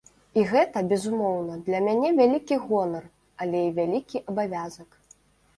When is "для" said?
1.67-1.81